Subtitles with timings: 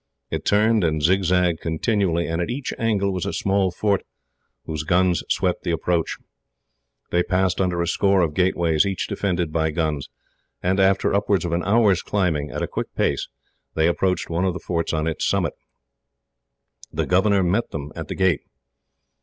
[0.31, 4.01] It turned and zigzagged continually, and at each angle was a small fort,
[4.65, 6.17] whose guns swept the approach.
[7.11, 10.09] They passed under a score of gateways, each defended by guns;
[10.63, 13.27] and after upwards of an hour's climbing, at a quick pace,
[13.75, 15.53] they approached one of the forts on its summit.
[16.91, 18.41] The governor met them at the gate.